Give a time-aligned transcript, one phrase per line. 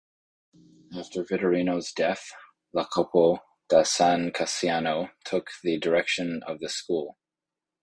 [0.97, 2.31] After Vittorino's death,
[2.75, 3.37] Iacopo
[3.69, 7.19] da San Cassiano took the direction of the school.